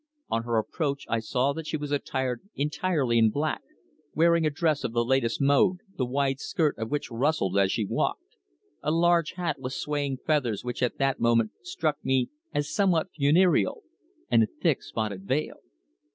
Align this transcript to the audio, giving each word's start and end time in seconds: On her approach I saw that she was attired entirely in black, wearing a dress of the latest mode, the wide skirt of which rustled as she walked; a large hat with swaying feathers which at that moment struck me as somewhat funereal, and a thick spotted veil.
On 0.29 0.41
her 0.45 0.57
approach 0.57 1.05
I 1.09 1.19
saw 1.19 1.53
that 1.53 1.67
she 1.67 1.77
was 1.77 1.91
attired 1.91 2.41
entirely 2.55 3.19
in 3.19 3.29
black, 3.29 3.61
wearing 4.15 4.47
a 4.47 4.49
dress 4.49 4.83
of 4.83 4.93
the 4.93 5.05
latest 5.05 5.39
mode, 5.39 5.77
the 5.95 6.07
wide 6.07 6.39
skirt 6.39 6.75
of 6.79 6.89
which 6.89 7.11
rustled 7.11 7.55
as 7.59 7.71
she 7.71 7.85
walked; 7.85 8.35
a 8.81 8.89
large 8.89 9.33
hat 9.33 9.59
with 9.59 9.73
swaying 9.73 10.17
feathers 10.25 10.63
which 10.63 10.81
at 10.81 10.97
that 10.97 11.19
moment 11.19 11.51
struck 11.61 12.03
me 12.03 12.31
as 12.51 12.73
somewhat 12.73 13.11
funereal, 13.15 13.83
and 14.27 14.41
a 14.41 14.47
thick 14.47 14.81
spotted 14.81 15.27
veil. 15.27 15.57